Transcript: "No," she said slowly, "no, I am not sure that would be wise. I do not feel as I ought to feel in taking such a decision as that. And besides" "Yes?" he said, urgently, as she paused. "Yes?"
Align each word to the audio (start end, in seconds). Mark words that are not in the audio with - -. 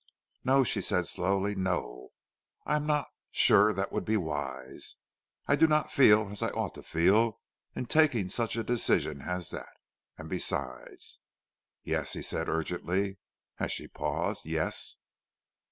"No," 0.43 0.63
she 0.63 0.81
said 0.81 1.05
slowly, 1.05 1.53
"no, 1.53 2.09
I 2.65 2.75
am 2.75 2.87
not 2.87 3.05
sure 3.31 3.71
that 3.71 3.91
would 3.91 4.03
be 4.03 4.17
wise. 4.17 4.95
I 5.45 5.55
do 5.55 5.67
not 5.67 5.91
feel 5.91 6.27
as 6.31 6.41
I 6.41 6.49
ought 6.49 6.73
to 6.73 6.81
feel 6.81 7.39
in 7.75 7.85
taking 7.85 8.27
such 8.27 8.55
a 8.55 8.63
decision 8.63 9.21
as 9.21 9.51
that. 9.51 9.77
And 10.17 10.27
besides" 10.27 11.19
"Yes?" 11.83 12.13
he 12.13 12.23
said, 12.23 12.49
urgently, 12.49 13.19
as 13.59 13.71
she 13.71 13.87
paused. 13.87 14.43
"Yes?" 14.43 14.95